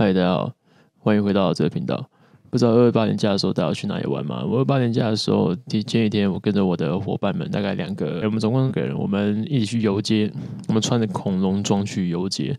[0.00, 0.50] 嗨，大家好，
[1.00, 2.08] 欢迎回到这个频道。
[2.48, 4.42] 不知道二二八年假的时候大家去哪里玩吗？
[4.42, 10.32] 我二八年假的时候，提前几天我跟着我的伙伴们，大概两个，我们总共两个人，我们一起去游街。
[10.68, 12.58] 我们穿着恐龙装去游街。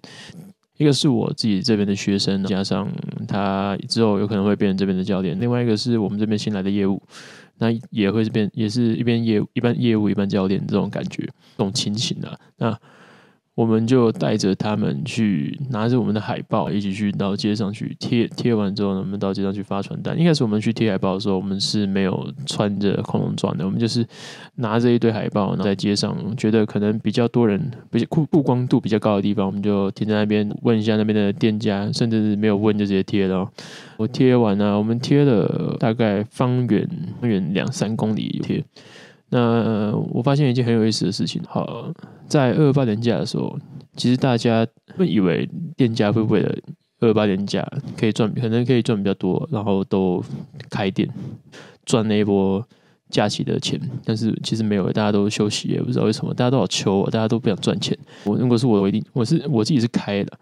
[0.77, 2.87] 一个是我自己这边的学生，加上
[3.27, 5.35] 他之后有可能会变成这边的教练。
[5.39, 7.01] 另外一个是我们这边新来的业务，
[7.57, 12.37] 那也会是变，也是一边业务一般业务一般教练这种感觉，这种情形啊。
[12.57, 12.79] 那
[13.53, 18.25] 我们就带着他们去，拿着我们的海报，一起去到街上去贴。
[18.29, 20.17] 贴完之后呢，我们到街上去发传单。
[20.17, 24.07] 一开始我们去贴海报的时候，我们是没有穿着恐龙装的，我们就是
[24.55, 27.59] 拿着一堆海报，然后在街上觉得可能比较多人，
[27.91, 33.45] 比较曝光度比较高的地方，我们就停在那边问一下那边的店家，甚至是没有问就直接贴了。
[33.97, 38.63] 我贴完呢，我们贴了大概方圆方圆两三公里贴。
[39.33, 41.89] 那我发现一件很有意思的事情，好，
[42.27, 43.57] 在二八年假的时候，
[43.95, 44.67] 其实大家
[44.97, 46.53] 会以为店家会为了
[46.99, 47.65] 二八年假
[47.97, 50.21] 可以赚，可能可以赚比较多，然后都
[50.69, 51.07] 开店
[51.85, 52.61] 赚那一波
[53.09, 57.97] 假期的钱，但是其实没有，大家都休息，也不知道为什么，大家都好求我，大家都不想赚钱。
[58.25, 60.37] 我如果是我，我一定我是我自己是开的，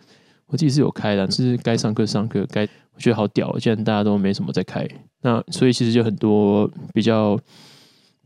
[0.47, 2.63] 我自己是有开的，是该上课上课，该
[2.95, 4.87] 我觉得好屌，现在大家都没什么在开，
[5.21, 7.39] 那所以其实就很多比较。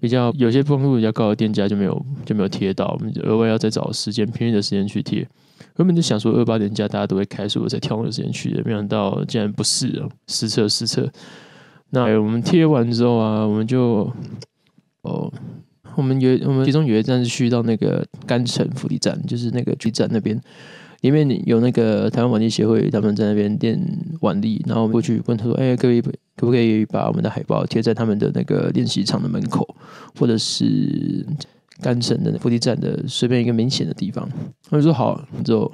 [0.04, 5.26] 比较有些曝光度比较高的店家就没有就没有贴到，我们就额外要再找时间便宜的时间去贴。
[5.78, 11.10] 原本就想说二八年假大家都会开，所以我才挑那个时间去的，没想到竟然不是啊，失策失策。
[11.92, 14.12] 那我们贴完之后啊，我们就
[15.04, 15.32] 哦，
[15.96, 20.38] 我们有我们其中有一站是去到那个干城福利站，就是那个局站那边。
[21.04, 23.78] 里面有那个台湾腕力协会，他们在那边练
[24.22, 29.68] 腕力，然后我们过去问他说：“哎，可以可不可以把我们的海报贴在他们的那个练习场的门口，
[30.18, 31.26] 或者是
[31.82, 34.26] 干城的福利站的随便一个明显的地方？”
[34.70, 35.70] 他们说：“好。”之后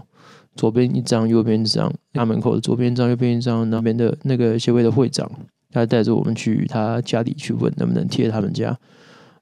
[0.56, 5.30] 左边一张，右边一张，大门口的左边一张，右边一张，那边的那个协会的会长，
[5.72, 8.76] 他带着我们去他家里去问能不能贴他们家，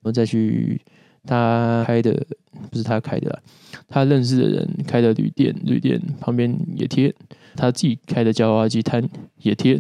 [0.02, 0.81] 我们再去。
[1.28, 2.26] 他开的
[2.72, 3.40] 不是他开的啦，
[3.88, 7.14] 他认识的人开的旅店，旅店旁边也贴，
[7.56, 9.08] 他自己开的叫花鸡摊
[9.44, 9.80] 也贴，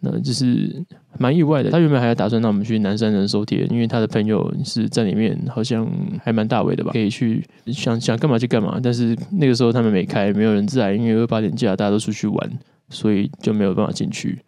[0.00, 0.82] 那就是
[1.18, 1.70] 蛮意外的。
[1.70, 5.86] 他原本还要打算让我们去南山人寿贴，因为他的朋友是在里面，好像
[6.22, 8.80] 还蛮大位的吧，可以去想想干嘛就干嘛。
[8.82, 12.50] 但是那个时候他们没开，没有人在，因为八点假大家都出去玩，
[12.88, 14.38] 所以就没有办法进去。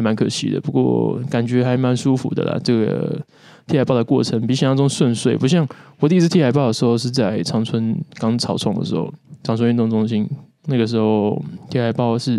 [0.00, 2.58] 还蛮可惜的，不过感觉还蛮舒服的啦。
[2.64, 3.20] 这个
[3.66, 5.68] 贴海报的过程比想象中顺遂，不像
[5.98, 9.12] 我第一次贴海报的时候是在长春刚草创的时候，
[9.42, 10.28] 长春运动中心
[10.66, 12.38] 那个时候贴海报是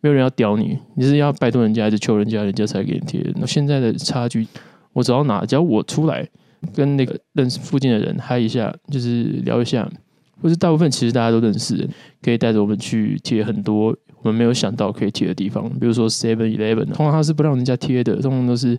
[0.00, 3.20] 没有人要屌你，你是要拜托人家还是求人家，人家才给你贴。
[3.36, 4.46] 那现在的差距，
[4.92, 6.28] 我走到哪，只要我出来
[6.74, 9.90] 跟那个认识附近的人嗨一下，就是聊一下，
[10.42, 11.88] 或是大部分其实大家都认识，
[12.22, 13.96] 可以带着我们去贴很多。
[14.28, 18.78] 我们没有想到可以贴的地方，比如说 Seven Eleven，通常他是不让人家贴的，通常都是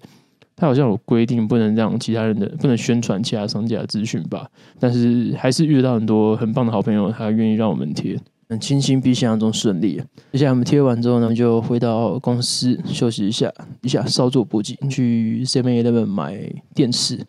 [0.56, 4.48] 他好像有规定，不能让其他人的不能宣传其他商家的资讯吧。
[4.80, 10.00] 但是还是遇到很多很棒的好朋友，他愿意让我们贴，很庆幸比想象中顺利。
[10.32, 13.52] 接下来我们贴完之后呢，就回到公司休息一下，
[13.82, 16.38] 一下稍作补给，去 Seven Eleven 买
[16.76, 17.24] 电视，因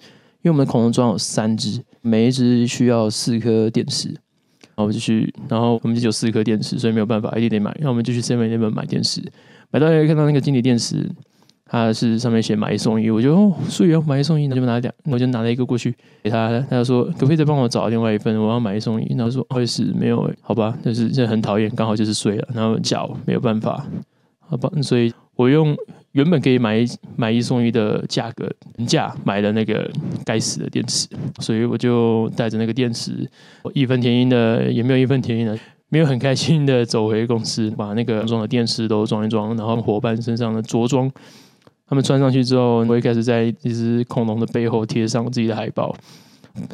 [0.45, 4.15] 为我们的恐龙装有三只，每一只需要四颗电池。
[4.81, 7.71] 然后我们就去，然后我们就有四颗电池，所以没有办法，一定得买。
[7.77, 9.23] 然后我们就去 Seven 那边买电池，
[9.71, 11.11] 买到看到那个经理电池，
[11.67, 19.15] 它是上面写买一送一，我就哦，所以要买一送一，那就拿两，我就拿了一个过去给他，他就说可不可以再帮我找另外一份，我要买一送一。
[19.17, 23.87] 然后说不好意思，没有，好吧，就是这很讨厌，刚好就是碎了，然后脚没有办法，
[24.39, 25.77] 好吧，所以我用。
[26.13, 29.89] 原本可以买一买一送一的价格原价买的那个
[30.25, 31.07] 该死的电池，
[31.39, 33.29] 所以我就带着那个电池，
[33.75, 35.57] 义愤填膺的也没有义愤填膺的，
[35.89, 41.11] 没有很开心的走回公司，把那个装的电池都装一装，然后伙伴身上的着装，
[41.89, 45.95] 他们穿上去之后，我一开始在一只恐龙的背后贴上自己的海报。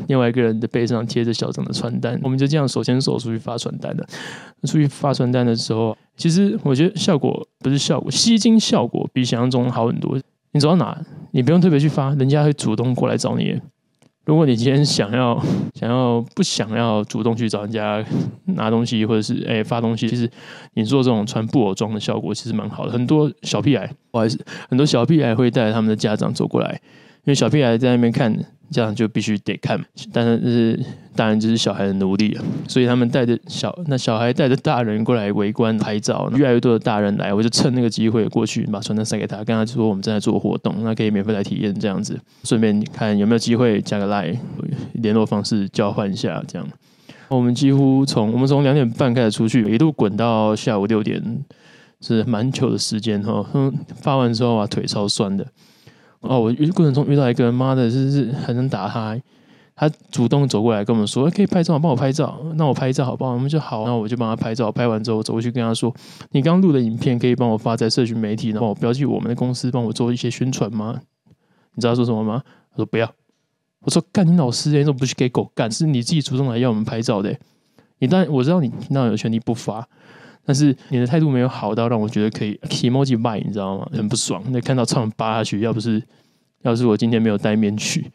[0.09, 4.07] 另外一个人的背上贴着小张的传单，我们就这样手牵手出去发传单的。
[4.65, 10.19] 出去发传单的时候，其实我觉得效果不是效果，吸睛效果比想象中好很多。
[10.53, 10.99] 你走到哪，
[11.33, 13.61] 你不用特别去发，人家会主动过来找你。
[14.25, 15.41] 如果你今天想要
[15.75, 18.05] 想要不想要主动去找人家
[18.47, 20.29] 拿东西，或者是哎发东西，其实
[20.75, 22.93] 你做这种穿布偶装的效果其实蛮好的。
[22.93, 24.37] 很多小屁孩，不好意思，
[24.69, 26.81] 很多小屁孩会带着他们的家长走过来，
[27.27, 28.35] 因为小屁孩在那边看。
[28.69, 29.81] 这样就必须得看，
[30.13, 30.85] 但是是
[31.15, 32.37] 当然就是小孩的奴隶，
[32.67, 44.37] 所以他们带着小那小孩带着大人过来围观拍照，越来越多的大人来，我就趁那个机会过去把传单塞给他，跟他说我们正在做活动，那可以免费来体验这样子，顺便看有没有机会加个 line
[44.95, 46.69] 联络方式交换一下这样。
[47.29, 51.23] 我们几乎从我们从两点半开始出去，一路滚到下午六点，
[52.01, 53.49] 是蛮久的时间哈。
[53.55, 55.47] 嗯，发完之后啊，腿超酸的。
[56.29, 59.17] 哦，我遇过程中遇到一个人，妈的，就是很能打他。
[59.79, 63.33] 他主动走过来跟我们说：“可以拍照，帮我拍照。”那我拍照好不好？
[63.33, 64.73] 我们就好，那我就帮他拍照。
[64.73, 65.95] 拍完之后走过去跟他说
[66.33, 70.99] ：“你刚录的影片可以帮我发在社群媒体，然后标记我们的公司，帮我做一些宣传吗？”
[71.77, 72.43] 你知道他说什么吗？
[72.71, 73.13] 他说：“不要。”
[73.85, 75.71] 我说：“干你老师，你怎么不去给狗干？
[75.71, 77.37] 是你自己主动来要我们拍照的。
[77.99, 79.87] 你当然我知道你那有权利不发，
[80.47, 83.87] 但是你的态度没有好到让我觉得可以 emoji 骂你知道吗？
[83.93, 84.43] 很不爽。
[84.49, 86.03] 那看到唱扒下去，要不是
[86.63, 88.11] 要是我今天没有戴面具。”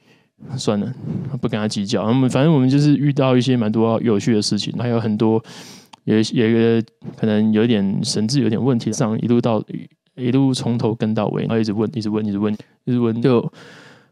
[0.57, 0.91] 算了，
[1.39, 2.03] 不跟他计较。
[2.03, 5.39] 我们反正我们就是遇到一些蛮多有趣的事情，还有很多
[6.05, 6.83] 有有一个
[7.15, 9.63] 可能有点神智有点问题，上一路到
[10.15, 12.51] 一路从头跟到尾，然后一直问，一直问，一直问，
[12.85, 13.53] 一直问，就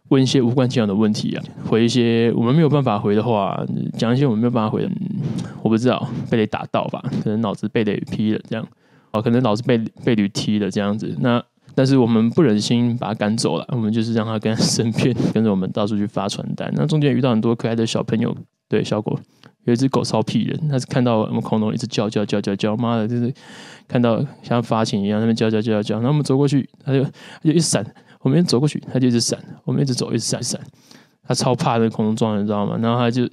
[0.09, 3.59] 问一些无关紧要的问题啊，回一些我们没有办法回的话，
[3.97, 4.91] 讲一些我们没有办法回的，
[5.63, 7.01] 我不知道被雷打到吧？
[7.23, 8.67] 可能脑子被雷劈了这样，
[9.11, 11.43] 哦，可能脑子被被驴踢了这样子，那。
[11.75, 16.69] 但是我们不忍心把他赶走了，我们就是让他跟他身边跟着我们到处去发传单。
[16.75, 18.35] 那中间遇到很多可爱的小朋友，
[18.67, 19.17] 对，小狗，
[19.63, 23.33] 有一只狗超屁人，它是看到我们恐龙一直叫叫叫叫叫，妈的，就是
[23.87, 25.95] 看到像发情一样，那边叫叫叫叫。
[25.97, 27.09] 然后我们走过去，它就它
[27.43, 27.85] 就一闪，
[28.21, 30.59] 我们一走过去，它就一直闪，我们一直走一直闪闪。
[31.21, 32.75] 他超怕那个恐龙装，你知道吗？
[32.81, 33.29] 然后他就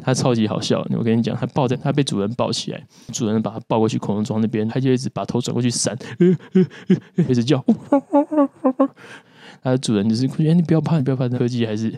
[0.00, 2.80] 他超级好笑，我跟你讲，他抱在他被主人抱起来，
[3.12, 5.98] 主人把他抱过去恐龙装那边，他就一直把头转过去闪，
[7.16, 7.64] 一直叫。
[9.64, 11.92] 他的主人就是，哎，你不要怕，你不要怕，柯基还是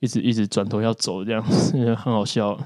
[0.00, 2.58] 一直一直转头要走，这样很好笑。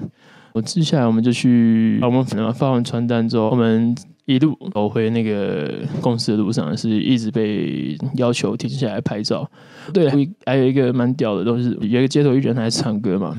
[0.57, 3.95] 我接下来我们就去，我们发完传单之后，我们。
[4.27, 9.49] 一路走回那个公司的路上，是一直被要求停下来拍照。
[9.93, 10.09] 对，
[10.45, 13.33] 还有一个蛮屌的东西，有一个街头艺人在唱歌嘛。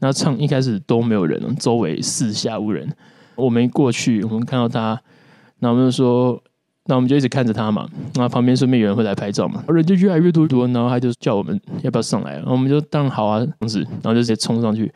[0.00, 2.86] 那唱一开始都没有人，周围四下无人。
[3.34, 5.00] 我们一过去，我们看到他，
[5.60, 6.38] 那我们就说，
[6.84, 7.88] 那我们就一直看着他嘛。
[8.16, 10.66] 那旁边顺便有人会来拍照嘛，人就越来越多多。
[10.68, 14.92] 然后他就叫我们要不要上来，然后我们就当然好啊，同时，然后就直接冲上去。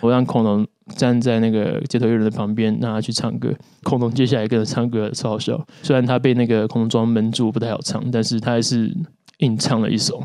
[0.00, 0.64] 我让恐龙
[0.96, 3.52] 站在那个街头艺人的旁边，让他去唱歌。
[3.82, 5.66] 恐龙接下来跟着唱歌，超好笑。
[5.82, 8.92] 虽然他被那个恐龙装闷住，不太好唱，但是他还是
[9.38, 10.22] 硬唱了一首。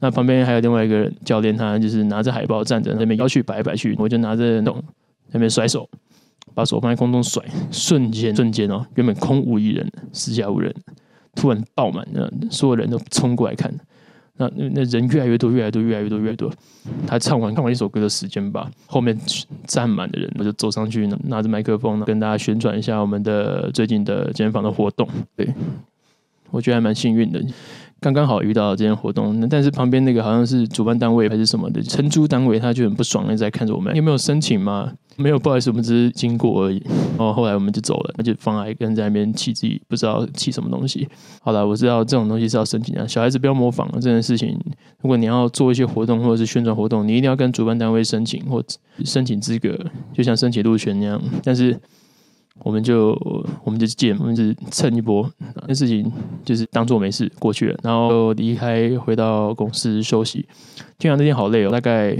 [0.00, 3.94] 那旁边还有另外一个教练，他就是拿着海报站在那边摇去摆摆去。
[3.98, 4.82] 我就拿着那种
[5.30, 5.88] 那边甩手，
[6.54, 10.74] 把手放在空中甩，瞬间瞬间哦，原本空无一人，四下无人，
[11.34, 13.72] 突然爆满了，所有人都冲过来看。
[14.36, 16.52] 那那人越来越多，越来越多，越来越多，越多。
[17.06, 19.16] 他唱完唱完一首歌的时间吧，后面
[19.66, 25.08] 站满的人，我就走上去，拿着麦克风呢，跟大家宣传一下我们的最近的健身房的活动。
[25.36, 25.48] 对，
[26.50, 27.40] 我觉得还蛮幸运的。
[28.04, 33.96] 刚刚好遇到这件活动，但是旁边那个好像是主办单位还是什么的承租单位，他就很不爽，一直在看着我们。
[33.96, 34.92] 有没有申请吗？
[35.16, 36.82] 没有，不好意思，我们只是经过而已。
[37.16, 41.08] 然后后来我们就走了，那就放在跟在那边气自己，不知道气什么东西。
[41.40, 44.54] 好了，我知道这种东西是要申请的，小孩子不要模仿这件事情。
[45.00, 48.62] 如果你要做一些活动或者是宣传活动，你一定要跟主办单位申请或
[49.02, 49.78] 申请资格，
[50.12, 51.18] 就像申请入权那样。
[51.42, 51.80] 但是。
[52.60, 53.10] 我们就
[53.64, 55.28] 我们就见，我们就蹭一波，
[55.66, 56.10] 那事情
[56.44, 60.46] 就是当做没事过去了，然后离开回到公司休息。
[60.98, 62.16] 听完那天好累哦，大概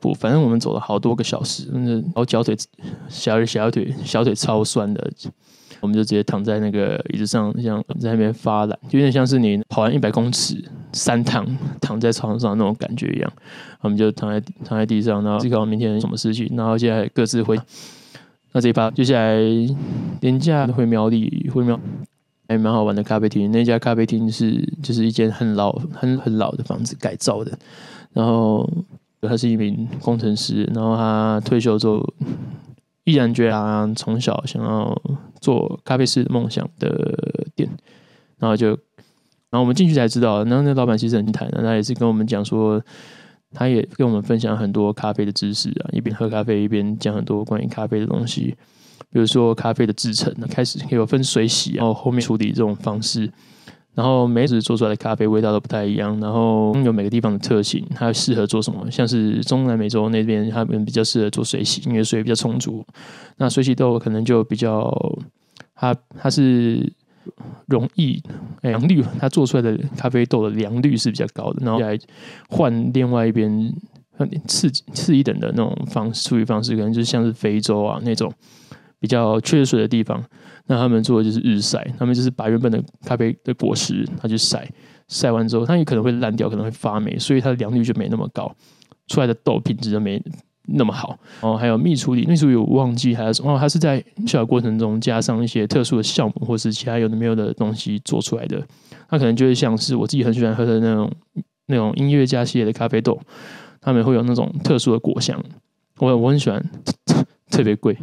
[0.00, 2.56] 不，反正我们走了好多个小时，然后脚腿
[3.08, 5.10] 小小腿小腿超酸的，
[5.80, 11.44] 我们就直接躺在那个椅子上，像在那边发懒，就有点像是你跑完一百公尺三趟
[11.80, 13.30] 躺在床上那种感觉一样。
[13.80, 17.58] 我们就躺在躺在地上，然后思考明天什么事情，然后现在各自回。
[18.52, 19.38] 那这一趴接下来
[20.20, 21.78] 连假回苗栗，回苗
[22.48, 23.52] 还蛮好玩的咖啡厅。
[23.52, 27.58] 那家咖啡厅是就是一间很老、很很老的房子改造的。
[28.14, 28.68] 然后
[29.20, 32.02] 他是一名工程师，然后他退休之后
[33.04, 34.98] 毅然决然从小想要
[35.40, 37.68] 做咖啡师梦想的店。
[38.38, 42.82] 然后就，然后我们进去才知道，然后那老板其实很谈，他也是跟我们讲说。
[43.54, 48.54] 他也跟我们分享很多咖啡的知识啊，一边喝咖啡一边讲很多关于咖啡的东西，
[49.10, 53.32] 比如说咖啡的制程，开始有分水洗，然后后面处理这种方式，
[53.94, 62.84] 然后每次做出来的咖啡味道都不太一样，然后有每个地方的特性，它适合做什么，像是中南美洲那边，他们比较适合做水洗，因为水比较充足，
[63.38, 64.92] 那水洗豆可能就比较，
[65.74, 66.92] 它它是。
[67.66, 68.22] 容易，
[68.62, 71.64] 良率，它做出来的咖啡豆的良率是比较高的。
[71.64, 71.98] 然后来
[72.48, 73.72] 换另外一边
[74.46, 78.32] 次次一等的那种方式处理方式，可能就是像是非洲啊那种
[78.98, 80.22] 比较缺水的地方，
[80.66, 84.68] 那他们做的就是日晒，他们就是把原本的咖啡的果实，它去晒，
[85.06, 88.52] 晒完之后，它也可能会烂掉，可能会发霉，所以它的良率就没那么高，
[89.06, 90.20] 出来的豆品质就没
[90.68, 91.18] 那么好。
[91.40, 93.54] 哦，还有蜜处理，蜜处理我忘记还有什么？
[93.54, 98.62] 哦，它是在小的过程中加上一些特殊的酵母，或是其他有的没有的东西做出来的。
[99.08, 101.10] 它可能就会像是我自己很喜欢喝的那种
[101.66, 103.18] 那种音乐家系列的咖啡豆，
[103.80, 105.42] 他们会有那种特殊的果香。
[105.98, 106.62] 我我很喜欢，
[107.50, 107.96] 特别贵，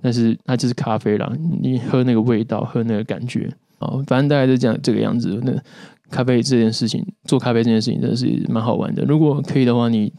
[0.00, 1.30] 但是它就是咖啡啦。
[1.60, 5.40] 你喝那个味道，喝那个感觉，哦，反正大概就这样这个样子。
[5.42, 5.52] 那
[6.10, 9.02] 咖啡这件事情，做咖啡这件事情真的是蛮好玩的。
[9.04, 10.12] 如果可以的话，你。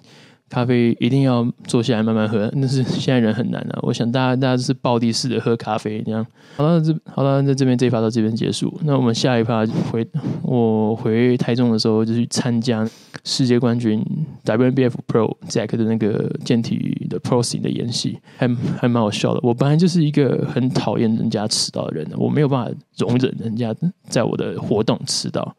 [0.50, 3.80] 咖啡一定要坐下来慢慢喝，那是现在人很难啊。
[3.82, 6.26] 我想大家大家都是暴力式的喝咖啡这样。
[6.56, 8.74] 好了，这好了，在这边这一趴到这边结束。
[8.84, 10.08] 那我们下一趴回
[10.42, 12.88] 我回台中的时候，就去参加
[13.24, 14.04] 世界冠军
[14.46, 18.48] WNBF Pro Jack 的那个健体的 Prosing 的演习，还
[18.80, 19.40] 还蛮好笑的。
[19.44, 23.76] 我本来就是一个很讨厌人家迟到的人，我没有办法容忍人家
[24.08, 25.56] 在我的活动迟到。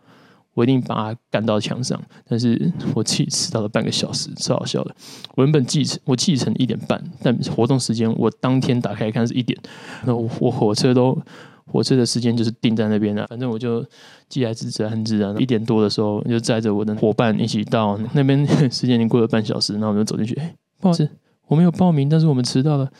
[0.58, 1.96] 我一定把他赶到墙上，
[2.28, 4.92] 但是我自己迟到了半个小时，超好笑的。
[5.36, 9.56] 我原本记成我记成一点半，但活动时间我当天打开看是一点。
[10.04, 11.16] 那我，我火车都
[11.64, 13.86] 火车的时间就是定在那边的，反正我就
[14.28, 15.32] 既来之则安之啊。
[15.38, 20.34] 一点多的时候就载着我的伙伴一起到那边， 时间已经过了半小时，然后我们就走进去。
[20.40, 21.08] 哎，不好意思，
[21.46, 22.90] 我没有报名，但是我们迟到了。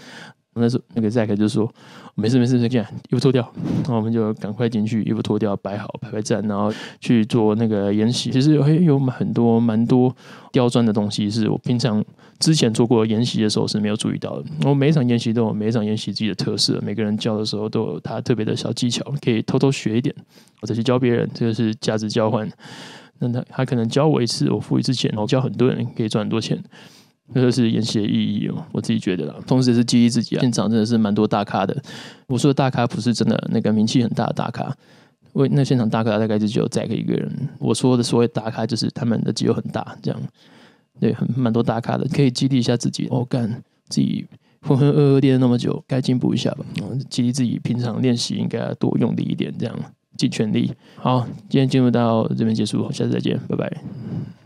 [0.60, 1.72] 那时候那个 Zack 就说。
[2.20, 3.48] 没事没事，这样衣服脱掉，
[3.84, 6.68] 然后我们就赶快进去，衣服脱掉，摆好排排站，然后
[7.00, 8.28] 去做那个演习。
[8.28, 10.12] 其实有有很多蛮多
[10.50, 12.04] 刁钻的东西，是我平常
[12.40, 14.46] 之前做过演习的时候是没有注意到的。
[14.64, 20.12] 我每一场演习都有每一场演习自己的特色，每个人教的时候都有他特别的小技巧，可以偷偷学一点，
[20.60, 22.50] 或者去教别人，这个是价值交换。
[23.20, 26.60] 那他他可能教我一次，我付一次钱，然后教很多人可以赚很多钱。
[27.34, 30.40] 这就是演戏的意义哦，我自己觉得啦，同时也是激励自己啊。
[30.40, 31.76] 现场真的是蛮多大咖的，
[32.26, 34.74] 我说的大咖不是真的那个名气很大的大咖，
[35.34, 37.30] 为那现场大咖大概就只有 Zack 一个人。
[37.58, 40.20] 我说的所谓大咖，就是他们的肌肉很大，这样
[40.98, 43.06] 对，很蛮多大咖的，可以激励一下自己。
[43.10, 44.26] 哦，干自己
[44.62, 46.64] 浑浑噩噩练了那么久，该进步一下吧。
[47.10, 49.78] 激励自己平常练习应该多用力一点，这样
[50.16, 50.72] 尽全力。
[50.96, 54.37] 好，今天进入到这边结束，下次再见，拜拜。